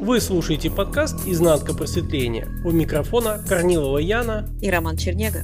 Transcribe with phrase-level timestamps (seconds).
[0.00, 2.48] Вы слушаете подкаст «Изнанка просветления».
[2.64, 5.42] У микрофона Корнилова Яна и Роман Чернега.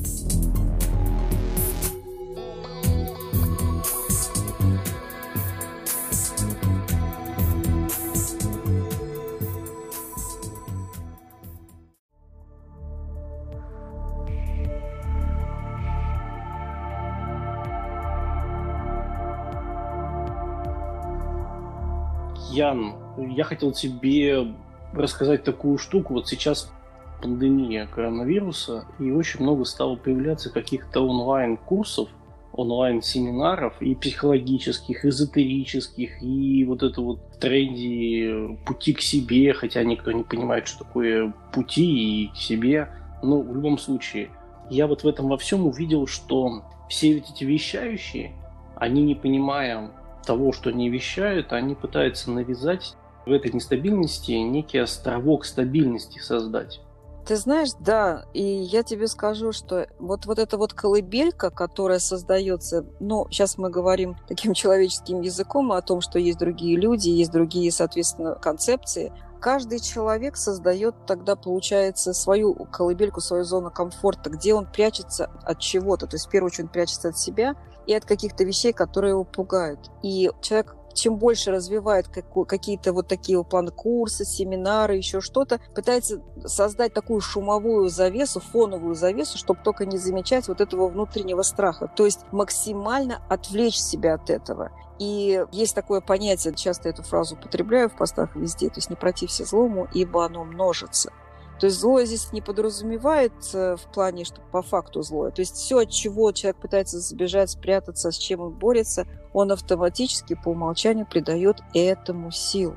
[22.52, 24.55] Ян, я хотел тебе
[24.93, 26.15] рассказать такую штуку.
[26.15, 26.73] Вот сейчас
[27.20, 32.09] пандемия коронавируса, и очень много стало появляться каких-то онлайн-курсов,
[32.52, 40.12] онлайн-семинаров и психологических, эзотерических, и вот это вот в тренде пути к себе, хотя никто
[40.12, 42.89] не понимает, что такое пути и к себе.
[43.23, 44.30] Но в любом случае,
[44.70, 48.33] я вот в этом во всем увидел, что все эти вещающие,
[48.77, 49.91] они не понимая
[50.25, 56.80] того, что они вещают, они пытаются навязать в этой нестабильности некий островок стабильности создать.
[57.27, 62.86] Ты знаешь, да, и я тебе скажу, что вот, вот эта вот колыбелька, которая создается,
[63.00, 67.72] ну, сейчас мы говорим таким человеческим языком о том, что есть другие люди, есть другие,
[67.72, 75.28] соответственно, концепции, каждый человек создает тогда, получается, свою колыбельку, свою зону комфорта, где он прячется
[75.42, 76.06] от чего-то.
[76.06, 77.56] То есть, в первую очередь, он прячется от себя
[77.88, 79.91] и от каких-то вещей, которые его пугают.
[80.04, 86.92] И человек чем больше развивает какие-то вот такие планы курсы, семинары, еще что-то, пытается создать
[86.92, 91.91] такую шумовую завесу, фоновую завесу, чтобы только не замечать вот этого внутреннего страха.
[91.94, 94.72] То есть максимально отвлечь себя от этого.
[94.98, 99.44] И есть такое понятие, часто эту фразу употребляю в постах везде, то есть не протився
[99.44, 101.12] злому, ибо оно множится.
[101.59, 105.31] То есть злое здесь не подразумевает в плане, что по факту злое.
[105.31, 110.34] То есть все, от чего человек пытается забежать, спрятаться, с чем он борется, он автоматически
[110.34, 112.77] по умолчанию придает этому силу.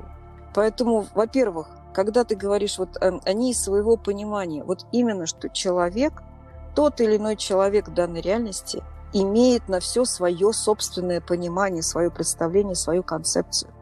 [0.54, 6.22] Поэтому, во-первых, когда ты говоришь, вот эм, они из своего понимания, вот именно что человек,
[6.74, 8.82] тот или иной человек в данной реальности
[9.12, 13.72] имеет на все свое собственное понимание, свое представление, свою концепцию.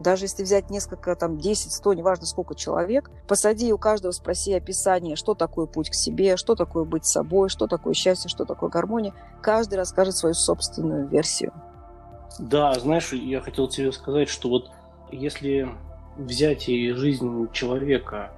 [0.00, 5.16] Даже если взять несколько, там, 10, 100, неважно сколько человек, посади у каждого спроси описание,
[5.16, 9.14] что такое путь к себе, что такое быть собой, что такое счастье, что такое гармония.
[9.40, 11.52] Каждый расскажет свою собственную версию.
[12.38, 14.70] Да, знаешь, я хотел тебе сказать, что вот
[15.12, 15.68] если
[16.16, 18.32] взять и жизнь человека,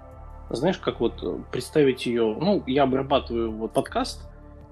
[0.50, 4.20] знаешь, как вот представить ее, ну, я обрабатываю вот подкаст,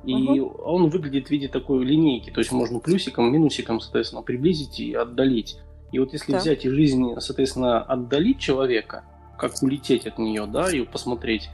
[0.05, 0.63] и угу.
[0.65, 5.59] он выглядит в виде такой линейки, то есть можно плюсиком, минусиком, соответственно, приблизить и отдалить.
[5.95, 6.41] И вот если так.
[6.41, 9.05] взять и жизнь, соответственно, отдалить человека,
[9.39, 11.51] как улететь от нее, да, и посмотреть,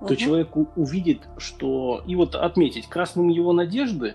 [0.00, 0.08] угу.
[0.08, 2.02] то человек увидит, что...
[2.06, 4.14] И вот отметить красным его надежды,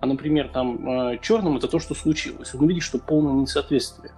[0.00, 2.54] а, например, там э, черным это то, что случилось.
[2.54, 4.12] Он увидит, что полное несоответствие.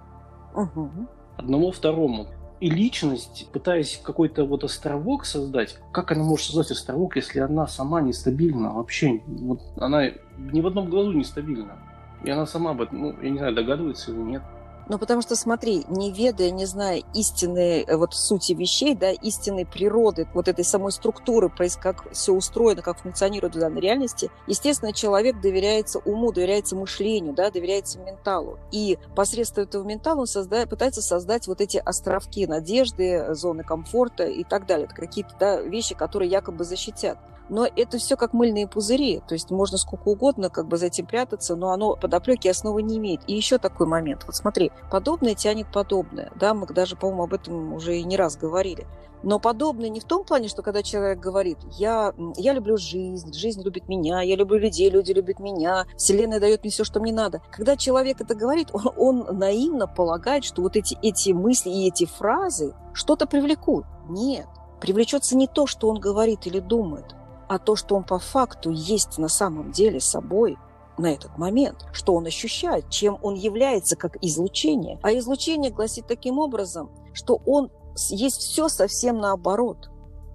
[0.53, 0.91] Угу.
[1.37, 2.27] Одному второму.
[2.59, 8.01] И личность, пытаясь какой-то вот островок создать, как она может создать островок, если она сама
[8.01, 9.23] нестабильна вообще?
[9.25, 11.79] Вот она ни в одном глазу нестабильна.
[12.23, 14.43] И она сама об этом, ну, я не знаю, догадывается или нет.
[14.87, 19.65] Ну, потому что, смотри, не ведая, не зная истинной э, вот сути вещей, да, истинной
[19.65, 21.51] природы, вот этой самой структуры,
[21.81, 27.49] как все устроено, как функционирует в данной реальности, естественно, человек доверяется уму, доверяется мышлению, да,
[27.49, 28.59] доверяется менталу.
[28.71, 34.43] И посредством этого ментала он создает, пытается создать вот эти островки надежды, зоны комфорта и
[34.43, 34.85] так далее.
[34.85, 37.17] Это какие-то да, вещи, которые якобы защитят.
[37.49, 41.05] Но это все как мыльные пузыри, то есть можно сколько угодно как бы за этим
[41.05, 43.21] прятаться, но оно подоплеки основы не имеет.
[43.27, 44.23] И еще такой момент.
[44.25, 46.31] Вот смотри, подобное тянет подобное.
[46.35, 48.87] Да, мы даже, по-моему, об этом уже и не раз говорили.
[49.25, 53.63] Но подобное не в том плане, что когда человек говорит, я, я люблю жизнь, жизнь
[53.63, 57.41] любит меня, я люблю людей, люди любят меня, Вселенная дает мне все, что мне надо.
[57.51, 62.05] Когда человек это говорит, он, он наивно полагает, что вот эти, эти мысли и эти
[62.05, 63.85] фразы что-то привлекут.
[64.07, 64.45] Нет,
[64.79, 67.15] привлечется не то, что он говорит или думает,
[67.47, 70.57] а то, что он по факту есть на самом деле собой
[70.97, 74.99] на этот момент, что он ощущает, чем он является как излучение.
[75.03, 77.71] А излучение гласит таким образом, что он
[78.09, 79.89] есть все совсем наоборот.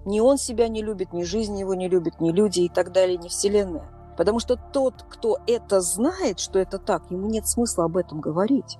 [0.05, 3.17] Ни он себя не любит, ни жизнь его не любит, ни люди и так далее,
[3.17, 3.89] ни Вселенная.
[4.17, 8.77] Потому что тот, кто это знает, что это так, ему нет смысла об этом говорить.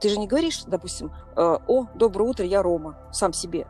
[0.00, 3.66] Ты же не говоришь, допустим, «Э, «О, доброе утро, я Рома», сам себе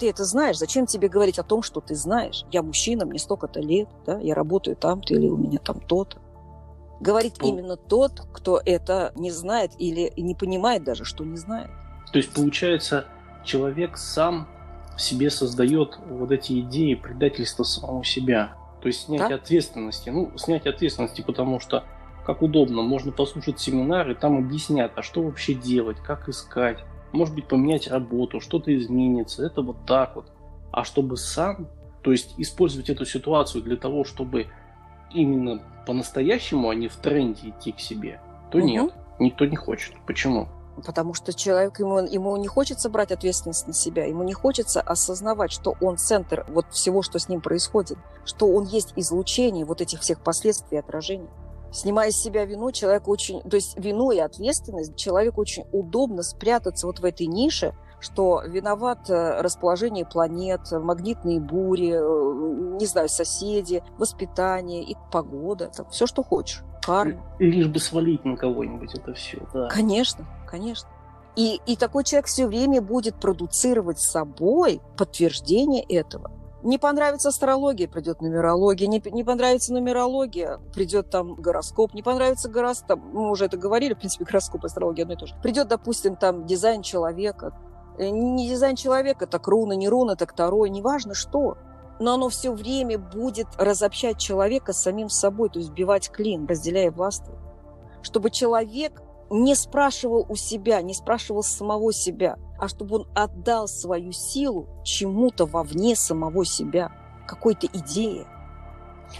[0.00, 2.44] ты это знаешь, зачем тебе говорить о том, что ты знаешь?
[2.50, 6.18] Я мужчина, мне столько-то лет, да, я работаю там-то или у меня там то-то.
[7.00, 11.70] Говорит ну, именно тот, кто это не знает или не понимает даже, что не знает.
[12.12, 13.06] То есть, получается,
[13.44, 14.48] человек сам
[14.96, 18.54] в себе создает вот эти идеи предательства самого себя.
[18.80, 19.34] То есть снятие да?
[19.34, 20.08] ответственности.
[20.08, 21.84] Ну, снятие ответственности, потому что
[22.24, 26.78] как удобно, можно послушать семинары, там объяснят, а что вообще делать, как искать,
[27.12, 30.26] может быть, поменять работу, что-то изменится, это вот так вот.
[30.72, 31.68] А чтобы сам,
[32.02, 34.46] то есть использовать эту ситуацию для того, чтобы
[35.12, 38.20] именно по-настоящему, а не в тренде идти к себе,
[38.50, 38.66] то угу.
[38.66, 39.94] нет, никто не хочет.
[40.06, 40.48] Почему?
[40.86, 45.52] Потому что человек, ему, ему не хочется брать ответственность на себя, ему не хочется осознавать,
[45.52, 50.00] что он центр вот всего, что с ним происходит, что он есть излучение вот этих
[50.00, 51.28] всех последствий и отражений.
[51.72, 56.86] Снимая с себя вину, человек очень, то есть вину и ответственность, человеку очень удобно спрятаться
[56.86, 63.82] вот в этой нише, что виноват э, расположение планет, магнитные бури, э, не знаю, соседи,
[63.98, 67.22] воспитание и погода, это все, что хочешь, карма.
[67.38, 69.68] Лишь бы свалить на кого-нибудь это все, да.
[69.68, 70.88] Конечно, конечно.
[71.36, 76.32] И, и такой человек все время будет продуцировать собой подтверждение этого.
[76.62, 78.86] Не понравится астрология, придет нумерология.
[78.86, 81.94] Не, не понравится нумерология, придет там гороскоп.
[81.94, 85.34] Не понравится гороскоп, мы уже это говорили, в принципе, гороскоп, астрология одно и то же.
[85.42, 87.54] Придет, допустим, там дизайн человека.
[87.98, 91.56] Э, не дизайн человека, так руна, не руна, так второе, неважно что.
[91.98, 96.90] Но оно все время будет разобщать человека с самим собой, то есть сбивать клин, разделяя
[96.90, 97.40] властвовать.
[98.02, 104.12] Чтобы человек не спрашивал у себя, не спрашивал самого себя, а чтобы он отдал свою
[104.12, 106.90] силу чему-то вовне самого себя,
[107.26, 108.26] какой-то идее.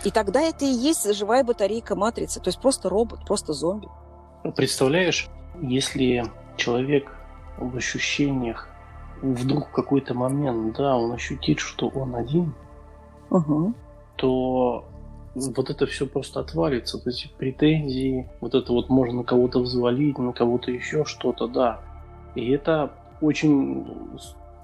[0.05, 3.89] И тогда это и есть живая батарейка матрицы, то есть просто робот, просто зомби.
[4.57, 5.29] Представляешь,
[5.61, 6.25] если
[6.57, 7.17] человек
[7.57, 8.69] в ощущениях
[9.23, 12.55] вдруг в какой-то момент, да, он ощутит, что он один,
[13.29, 13.75] угу.
[14.17, 14.85] то
[15.35, 20.33] вот это все просто отвалится, вот эти претензии, вот это вот можно кого-то взвалить, на
[20.33, 21.81] кого-то еще что-то, да.
[22.35, 23.87] И это очень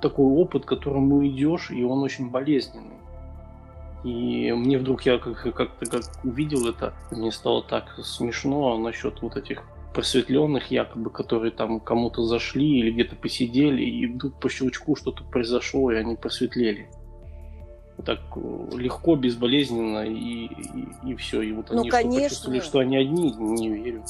[0.00, 2.96] такой опыт, к которому идешь, и он очень болезненный.
[4.04, 9.36] И мне вдруг, я как-то как, как увидел это, мне стало так смешно насчет вот
[9.36, 9.62] этих
[9.94, 15.90] просветленных якобы, которые там кому-то зашли или где-то посидели, и вдруг по щелчку что-то произошло,
[15.90, 16.88] и они просветлели
[18.04, 21.42] так э, легко, безболезненно, и, и, и все.
[21.42, 22.12] И вот ну, они конечно.
[22.12, 24.04] что почувствовали, что они одни, не верю.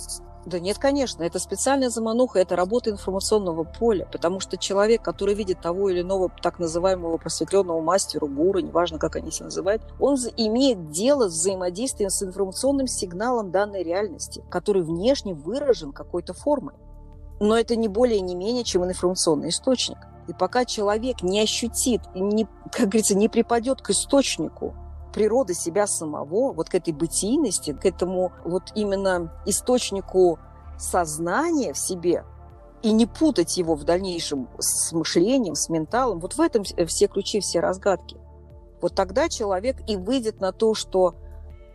[0.47, 5.61] Да нет, конечно, это специальная замануха, это работа информационного поля, потому что человек, который видит
[5.61, 10.91] того или иного так называемого просветленного мастера, гуру, неважно, как они себя называют, он имеет
[10.91, 16.75] дело с взаимодействием с информационным сигналом данной реальности, который внешне выражен какой-то формой.
[17.41, 19.99] Но это не более не менее, чем информационный источник.
[20.29, 24.75] И пока человек не ощутит, не, как говорится, не припадет к источнику
[25.13, 30.39] природы себя самого, вот к этой бытийности, к этому вот именно источнику
[30.79, 32.25] сознания в себе,
[32.83, 37.41] и не путать его в дальнейшем с мышлением, с менталом, вот в этом все ключи,
[37.41, 38.19] все разгадки.
[38.83, 41.15] Вот тогда человек и выйдет на то, что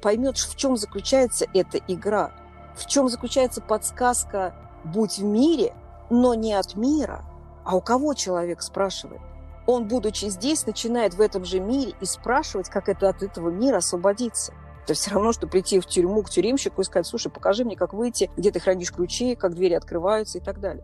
[0.02, 2.32] поймет, в чем заключается эта игра,
[2.76, 4.56] в чем заключается подсказка
[4.86, 5.74] «будь в мире,
[6.10, 7.26] но не от мира»,
[7.64, 9.22] а у кого человек спрашивает?
[9.68, 13.78] Он, будучи здесь, начинает в этом же мире и спрашивать, как это от этого мира
[13.78, 14.54] освободиться.
[14.84, 17.94] Это все равно, что прийти в тюрьму к тюремщику и сказать, слушай, покажи мне, как
[17.94, 20.84] выйти, где ты хранишь ключи, как двери открываются и так далее.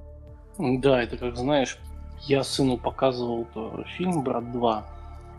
[0.57, 1.79] Да, это как знаешь,
[2.21, 3.47] я сыну показывал
[3.97, 4.83] фильм «Брат 2»,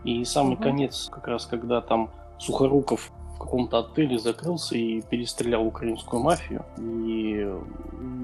[0.03, 0.63] и самый угу.
[0.63, 6.65] конец, как раз когда там Сухоруков каком-то отеле закрылся и перестрелял украинскую мафию.
[6.77, 7.49] И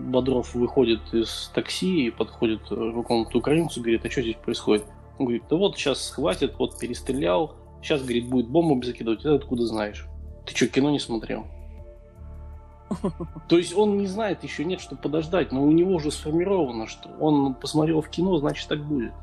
[0.10, 4.86] Бодров выходит из такси и подходит к какому-то украинцу, говорит, а что здесь происходит?
[5.18, 9.66] Он говорит, да вот сейчас хватит, вот перестрелял, сейчас, говорит, будет бомбу закидывать, ты откуда
[9.66, 10.06] знаешь?
[10.46, 11.46] Ты что, кино не смотрел?
[13.48, 17.10] То есть он не знает, еще нет, что подождать, но у него уже сформировано, что
[17.20, 19.14] он посмотрел в кино, значит так будет.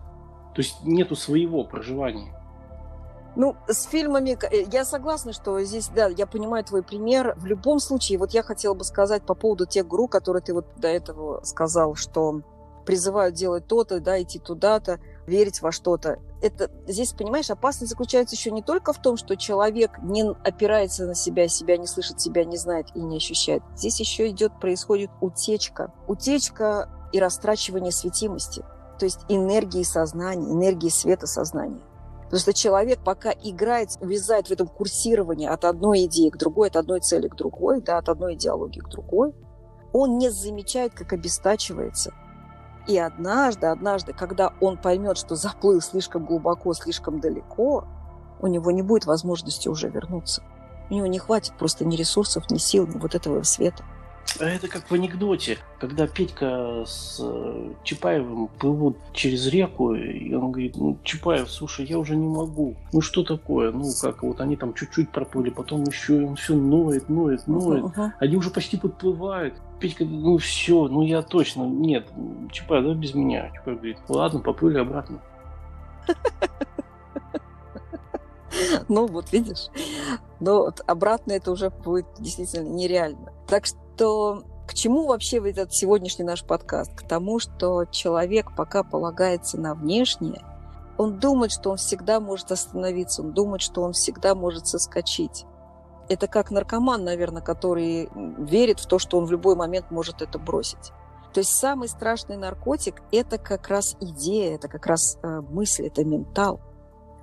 [0.55, 2.35] То есть нету своего проживания.
[3.35, 7.35] Ну, с фильмами э, я согласна, что здесь, да, я понимаю твой пример.
[7.39, 10.67] В любом случае, вот я хотела бы сказать по поводу тех групп, которые ты вот
[10.77, 12.43] до этого сказал, что
[12.85, 16.19] призывают делать то-то, да, идти туда-то, верить во что-то.
[16.43, 21.15] Это здесь, понимаешь, опасность заключается еще не только в том, что человек не опирается на
[21.15, 23.63] себя, себя не слышит, себя не знает и не ощущает.
[23.77, 25.93] Здесь еще идет, происходит утечка.
[26.09, 28.65] Утечка и растрачивание светимости,
[28.99, 31.81] то есть энергии сознания, энергии света сознания.
[32.33, 36.77] Потому что человек пока играет, увязает в этом курсировании от одной идеи к другой, от
[36.77, 39.35] одной цели к другой, да, от одной идеологии к другой,
[39.93, 42.15] он не замечает, как обестачивается.
[42.89, 47.85] И однажды, однажды, когда он поймет, что заплыл слишком глубоко, слишком далеко,
[48.41, 50.43] у него не будет возможности уже вернуться.
[50.89, 53.85] У него не хватит просто ни ресурсов, ни сил, ни вот этого света.
[54.41, 60.53] А это как в анекдоте, когда Петька с э, Чапаевым плывут через реку, и он
[60.53, 62.75] говорит, ну, Чапаев, слушай, я уже не могу.
[62.93, 63.73] Ну, что такое?
[63.73, 67.85] Ну, как, вот они там чуть-чуть проплыли, потом еще, он все ноет, ноет, ноет.
[67.85, 68.11] Uh-huh.
[68.19, 69.55] Они уже почти подплывают.
[69.81, 72.09] Петька, ну, все, ну, я точно, нет,
[72.51, 73.51] Чапаев, да без меня.
[73.55, 75.21] Чапаев говорит, ладно, поплыли обратно.
[78.89, 79.69] Ну, вот видишь.
[80.39, 83.33] Но обратно это уже будет действительно нереально.
[83.47, 83.79] Так что
[84.67, 86.95] к чему вообще этот сегодняшний наш подкаст?
[86.95, 90.43] К тому, что человек пока полагается на внешнее,
[90.99, 95.47] он думает, что он всегда может остановиться, он думает, что он всегда может соскочить.
[96.09, 100.39] Это как наркоман, наверное, который верит в то, что он в любой момент может это
[100.39, 100.93] бросить.
[101.33, 106.05] То есть самый страшный наркотик– это как раз идея, это как раз э, мысль, это
[106.05, 106.61] ментал–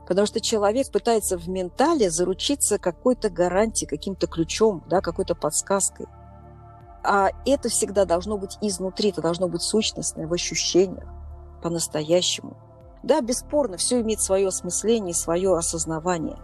[0.10, 6.08] Потому что человек пытается в ментале заручиться какой-то гарантией, каким-то ключом, да, какой-то подсказкой.
[7.10, 11.08] А это всегда должно быть изнутри, это должно быть сущностное, в ощущениях,
[11.64, 12.56] по-настоящему.
[13.02, 16.38] Да, бесспорно, все имеет свое осмысление, свое осознавание.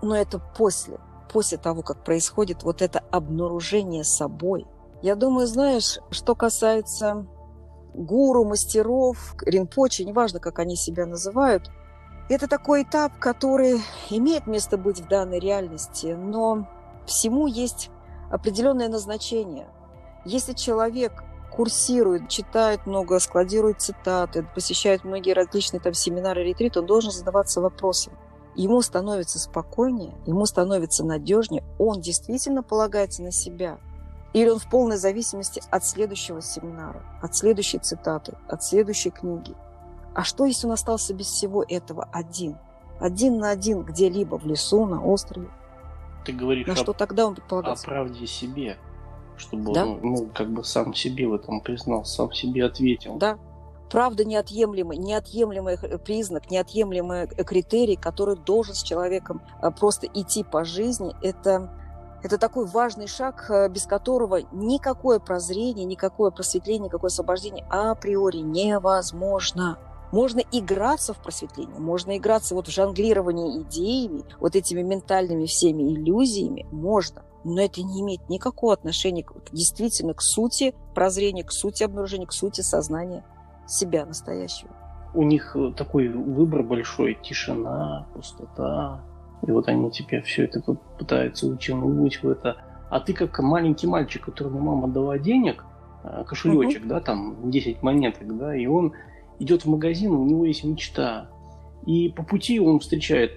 [0.00, 1.00] Но это после,
[1.32, 4.66] после того, как происходит вот это обнаружение собой.
[5.02, 7.26] Я думаю, знаешь, что касается
[7.92, 11.68] гуру, мастеров, ринпочи, неважно, как они себя называют–
[12.28, 16.66] это такой этап, который имеет место быть в данной реальности, но
[17.04, 17.90] всему есть
[18.30, 19.68] определенное назначение.
[20.24, 27.10] Если человек курсирует, читает много, складирует цитаты, посещает многие различные там семинары, ретриты, он должен
[27.10, 28.14] задаваться вопросом.
[28.54, 33.78] Ему становится спокойнее, ему становится надежнее, он действительно полагается на себя.
[34.32, 39.54] Или он в полной зависимости от следующего семинара, от следующей цитаты, от следующей книги.
[40.14, 42.56] А что, если он остался без всего этого один?
[43.00, 45.48] Один на один где-либо в лесу, на острове?
[46.24, 48.78] Ты говоришь на о, что тогда он о правде себе,
[49.42, 49.84] чтобы да?
[49.84, 53.16] он ну, как бы сам себе в этом признал, сам себе ответил.
[53.16, 53.38] Да.
[53.90, 61.14] Правда неотъемлемый, неотъемлемый признак, неотъемлемый критерий, который должен с человеком а, просто идти по жизни.
[61.22, 61.70] Это
[62.22, 69.76] это такой важный шаг, без которого никакое прозрение, никакое просветление, никакое освобождение априори невозможно.
[70.12, 76.66] Можно играться в просветление, можно играться вот в жонглирование идеями, вот этими ментальными всеми иллюзиями,
[76.70, 77.24] можно.
[77.44, 82.32] Но это не имеет никакого отношения к, действительно к сути прозрения, к сути обнаружения, к
[82.32, 83.24] сути сознания
[83.66, 84.70] себя настоящего.
[85.14, 89.00] У них э, такой выбор большой, тишина, пустота.
[89.46, 90.60] И вот они тебе все это
[90.98, 92.56] пытаются утянуть в это.
[92.90, 95.64] А ты как маленький мальчик, которому мама дала денег,
[96.04, 96.88] э, кошелечек, угу.
[96.88, 98.92] да, там 10 монеток, да, и он
[99.38, 101.28] идет в магазин, у него есть мечта.
[101.84, 103.32] И по пути он встречает,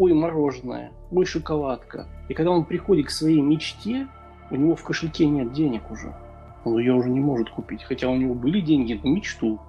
[0.00, 2.08] ой, мороженое, ой, шоколадка.
[2.28, 4.08] И когда он приходит к своей мечте,
[4.50, 6.16] у него в кошельке нет денег уже.
[6.64, 7.84] Он ее уже не может купить.
[7.84, 9.60] Хотя у него были деньги на мечту.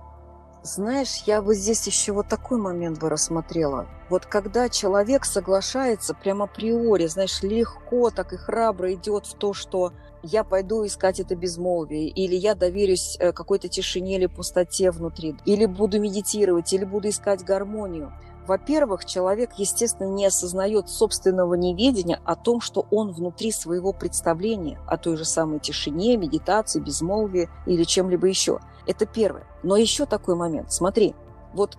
[0.64, 3.88] Знаешь, я бы здесь еще вот такой момент бы рассмотрела.
[4.10, 9.92] Вот когда человек соглашается прямо априори, знаешь, легко так и храбро идет в то, что
[10.24, 15.66] я пойду искать это безмолвие, или я доверюсь э, какой-то тишине или пустоте внутри, или
[15.66, 18.14] буду медитировать, или буду искать гармонию.
[18.52, 24.98] Во-первых, человек, естественно, не осознает собственного неведения о том, что он внутри своего представления о
[24.98, 28.60] той же самой тишине, медитации, безмолвии или чем-либо еще.
[28.86, 29.46] Это первое.
[29.64, 30.74] Но еще такой момент.
[30.74, 31.16] Смотри,
[31.54, 31.78] вот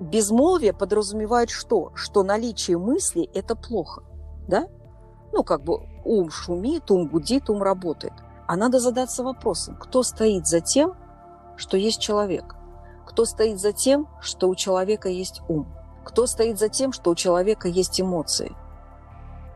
[0.00, 1.92] безмолвие подразумевает что?
[1.94, 4.02] Что наличие мысли– это плохо.
[4.48, 4.66] Да?
[5.34, 8.14] Ну, как бы ум шумит, ум гудит, ум работает.
[8.46, 10.94] А надо задаться вопросом, кто стоит за тем,
[11.58, 12.56] что есть человек?
[13.04, 15.74] Кто стоит за тем, что у человека есть ум?
[16.08, 18.56] Кто стоит за тем, что у человека есть эмоции?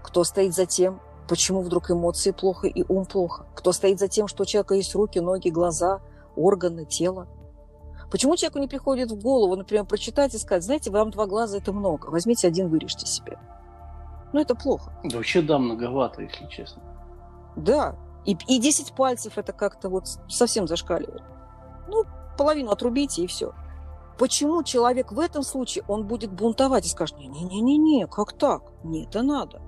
[0.03, 3.47] Кто стоит за тем, почему вдруг эмоции плохо и ум плохо?
[3.55, 6.03] Кто стоит за тем, что у человека есть руки, ноги, глаза,
[6.37, 7.27] органы, тело?
[8.11, 11.73] Почему человеку не приходит в голову, например, прочитать и сказать, знаете, вам два глаза– это
[11.73, 13.39] много, возьмите один, вырежьте себе.
[14.35, 14.93] Ну, это плохо.
[15.05, 16.83] Да вообще, да, многовато, если честно.
[17.57, 17.97] Да.
[18.27, 21.23] И, и 10 пальцев это как-то вот совсем зашкаливает.
[21.89, 22.05] Ну,
[22.37, 23.55] половину отрубите и все.
[24.19, 28.63] Почему человек в этом случае, он будет бунтовать и скажет, не-не-не-не, как так?
[28.85, 29.63] Нет, это надо.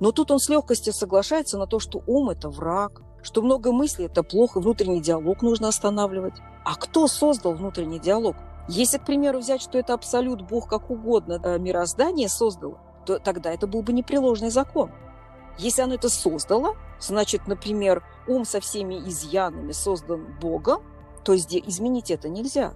[0.00, 4.06] Но тут он с легкостью соглашается на то, что ум– это враг, что много мыслей–
[4.06, 6.34] это плохо, внутренний диалог нужно останавливать.
[6.64, 8.36] А кто создал внутренний диалог?
[8.68, 13.52] Если, к примеру, взять, что это абсолют, Бог как угодно, э, мироздание создало, то тогда
[13.52, 14.90] это был бы непреложный закон.
[15.58, 20.82] Если оно это создало, значит, например, ум со всеми изъянами создан Богом,
[21.24, 22.72] то изменить это нельзя.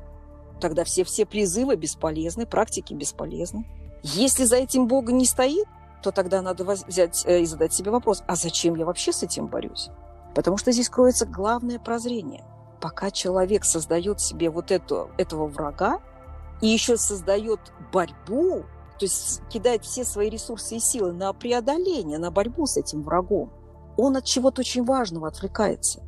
[0.61, 3.67] Тогда все, все призывы бесполезны, практики бесполезны.
[4.03, 5.67] Если за этим Бога не стоит,
[6.03, 9.47] то тогда надо взять э, и задать себе вопрос, а зачем я вообще с этим
[9.47, 9.91] борюсь?
[10.35, 12.45] Потому что здесь кроется главное прозрение.
[12.81, 16.01] Пока человек создает себе вот эту, этого врага
[16.61, 17.61] и еще создает
[17.93, 18.65] борьбу,
[18.99, 23.53] то есть кидает все свои ресурсы и силы на преодоление, на борьбу с этим врагом,
[23.97, 26.03] он от чего-то очень важного отвлекается.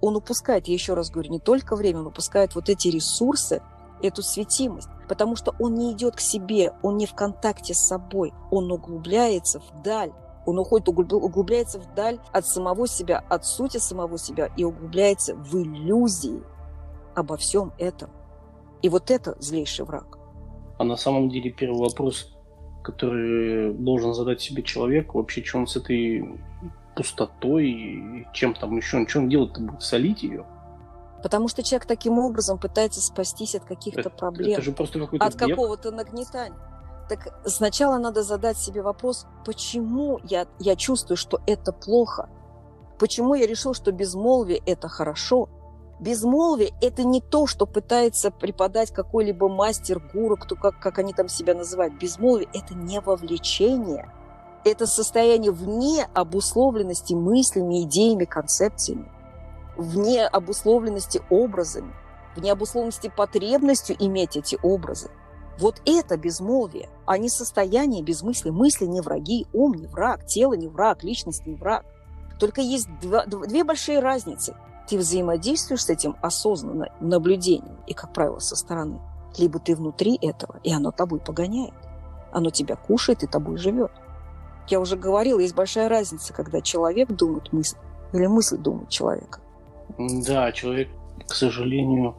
[0.00, 3.62] Он упускает, я еще раз говорю, не только время, он упускает вот эти ресурсы,
[4.02, 8.32] эту светимость, потому что он не идет к себе, он не в контакте с собой,
[8.50, 10.12] он углубляется вдаль,
[10.46, 16.42] он уходит, углубляется вдаль от самого себя, от сути самого себя и углубляется в иллюзии
[17.14, 18.10] обо всем этом.
[18.82, 20.18] И вот это злейший враг.
[20.78, 22.34] А на самом деле первый вопрос,
[22.82, 26.40] который должен задать себе человек, вообще, что он с этой
[26.96, 30.46] пустотой, чем там еще, что он делать-то будет, солить ее?
[31.22, 35.34] Потому что человек таким образом пытается спастись от каких-то проблем, это же просто какой-то от
[35.34, 36.58] какого-то нагнетания.
[37.08, 42.28] Так сначала надо задать себе вопрос, почему я, я чувствую, что это плохо?
[42.98, 45.48] Почему я решил, что безмолвие– это хорошо?
[45.98, 51.28] Безмолвие– это не то, что пытается преподать какой-либо мастер, гуру, кто, как, как они там
[51.28, 51.98] себя называют.
[51.98, 54.10] Безмолвие– это не вовлечение.
[54.64, 59.10] Это состояние вне обусловленности мыслями, идеями, концепциями
[59.80, 61.92] вне обусловленности образами,
[62.36, 65.10] вне обусловленности потребностью иметь эти образы.
[65.58, 68.50] Вот это безмолвие, а не состояние без мысли.
[68.50, 71.84] Мысли не враги, ум не враг, тело не враг, личность не враг.
[72.38, 74.56] Только есть два, две большие разницы.
[74.88, 79.00] Ты взаимодействуешь с этим осознанно, наблюдением, и, как правило, со стороны.
[79.36, 81.74] Либо ты внутри этого, и оно тобой погоняет.
[82.32, 83.92] Оно тебя кушает и тобой живет.
[84.68, 87.76] Я уже говорила, есть большая разница, когда человек думает мысль,
[88.12, 89.40] или мысль думает человека.
[89.98, 90.88] Да, человек,
[91.26, 92.16] к сожалению,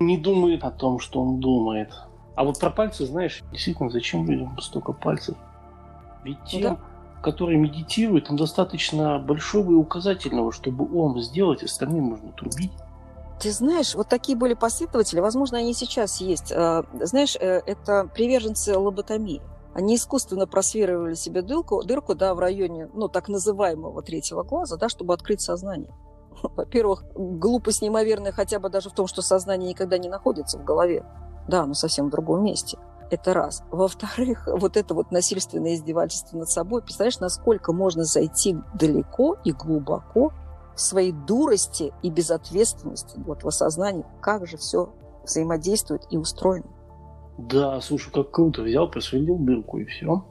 [0.00, 1.92] не думает о том, что он думает.
[2.34, 5.36] А вот про пальцы, знаешь, действительно, зачем людям столько пальцев?
[6.24, 6.78] Ведь тем, да.
[7.22, 12.72] которые медитируют, там достаточно большого и указательного, чтобы ом сделать, остальным можно трубить.
[13.40, 16.52] Ты знаешь, вот такие были последователи, возможно, они сейчас есть.
[16.52, 19.42] А, знаешь, э, это приверженцы лоботомии.
[19.74, 24.88] Они искусственно просверлили себе дырку, дырку да, в районе ну, так называемого третьего глаза, да,
[24.88, 25.90] чтобы открыть сознание.
[26.56, 31.04] Во-первых, глупость неимоверная хотя бы даже в том, что сознание никогда не находится в голове.
[31.48, 32.78] Да, оно совсем в другом месте.
[33.10, 33.62] Это раз.
[33.70, 36.82] Во-вторых, вот это вот насильственное издевательство над собой.
[36.82, 40.32] Представляешь, насколько можно зайти далеко и глубоко
[40.74, 46.66] в своей дурости и безответственности, вот в осознании, как же все взаимодействует и устроено.
[47.38, 48.62] Да, слушай, как круто.
[48.62, 50.24] Взял, просверлил дырку и все.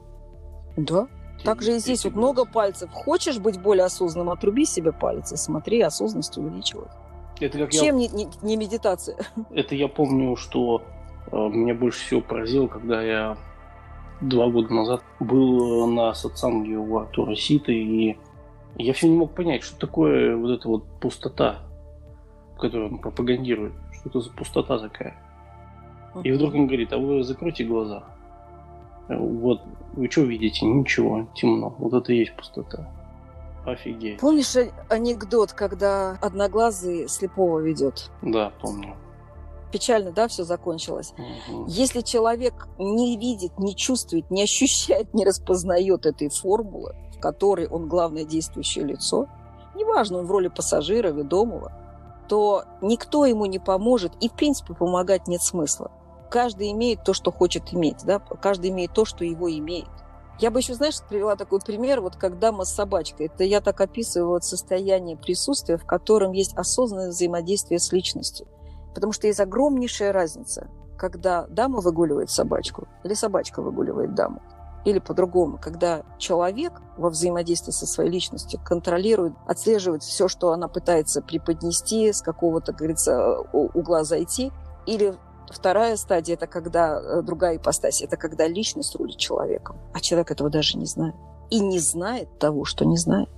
[0.76, 1.08] Да,
[1.42, 2.90] также и здесь вот много пальцев.
[2.92, 6.90] Хочешь быть более осознанным, отруби себе палец и смотри, осознанность увеличивает.
[7.40, 8.08] Это как Чем я...
[8.08, 9.16] не, не, не медитация?
[9.50, 10.82] Это я помню, что
[11.32, 13.36] э, меня больше всего поразило, когда я
[14.20, 18.16] два года назад был на сатсанге у Артура Сита, и
[18.76, 21.60] я все не мог понять, что такое вот эта вот пустота,
[22.58, 23.72] которую он пропагандирует.
[23.92, 25.16] Что это за пустота такая?
[26.22, 28.04] И вдруг он говорит, а вы закройте глаза.
[29.08, 29.60] Вот,
[29.94, 30.66] вы что видите?
[30.66, 31.74] Ничего, темно.
[31.78, 32.88] Вот это и есть пустота.
[33.66, 34.20] Офигеть.
[34.20, 34.54] Помнишь
[34.88, 38.10] анекдот, когда одноглазый слепого ведет?
[38.22, 38.96] Да, помню.
[39.72, 41.14] Печально, да, все закончилось.
[41.48, 41.64] Угу.
[41.66, 47.88] Если человек не видит, не чувствует, не ощущает, не распознает этой формулы, в которой он
[47.88, 49.26] главное действующее лицо,
[49.74, 51.72] неважно, он в роли пассажира, ведомого,
[52.28, 55.90] то никто ему не поможет, и, в принципе, помогать нет смысла
[56.34, 59.86] каждый имеет то, что хочет иметь, да, каждый имеет то, что его имеет.
[60.40, 63.26] Я бы еще, знаешь, привела такой пример, вот как дама с собачкой.
[63.26, 68.48] Это я так описываю вот состояние присутствия, в котором есть осознанное взаимодействие с личностью.
[68.96, 70.66] Потому что есть огромнейшая разница,
[70.98, 74.42] когда дама выгуливает собачку или собачка выгуливает даму.
[74.84, 81.22] Или по-другому, когда человек во взаимодействии со своей личностью контролирует, отслеживает все, что она пытается
[81.22, 84.50] преподнести, с какого-то, говорится, угла зайти,
[84.84, 85.14] или
[85.50, 90.50] Вторая стадия– это когда э, другая ипостась, это когда личность рулит человеком, а человек этого
[90.50, 91.14] даже не знает.
[91.50, 93.28] И не знает того, что не знает.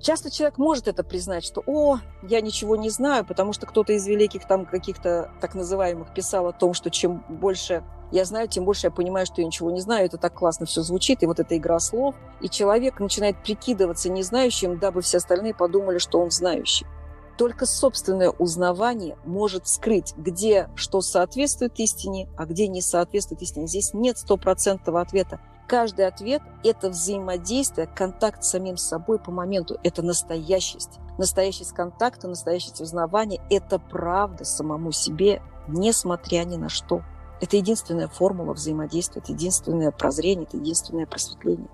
[0.00, 4.06] Часто человек может это признать, что «О, я ничего не знаю», потому что кто-то из
[4.06, 8.86] великих там каких-то так называемых писал о том, что чем больше я знаю, тем больше
[8.86, 10.06] я понимаю, что я ничего не знаю.
[10.06, 12.14] Это так классно все звучит, и вот эта игра слов.
[12.40, 16.86] И человек начинает прикидываться незнающим, дабы все остальные подумали, что он знающий.
[17.38, 23.68] Только собственное узнавание может скрыть, где что соответствует истине, а где не соответствует истине.
[23.68, 25.40] Здесь нет стопроцентного ответа.
[25.68, 29.78] Каждый ответ– это взаимодействие, контакт с самим собой по моменту.
[29.84, 30.98] Это настоящесть.
[31.16, 37.02] Настоящесть контакта, настоящесть узнавания– это правда самому себе, несмотря ни на что.
[37.40, 41.68] Это единственная формула взаимодействия, это единственное прозрение, это единственное просветление.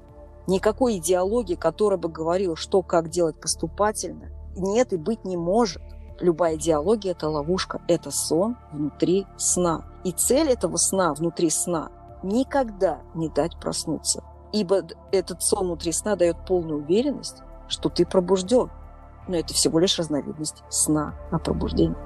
[0.46, 5.82] Никакой идеологии, которая бы говорила, что как делать поступательно, нет и быть не может.
[6.20, 9.84] Любая идеология– это ловушка, это сон внутри сна.
[10.04, 11.90] И цель этого сна внутри сна–
[12.22, 14.22] никогда не дать проснуться.
[14.52, 18.70] Ибо этот сон внутри сна дает полную уверенность, что ты пробужден.
[19.28, 21.96] Но это всего лишь разновидность сна о пробуждении.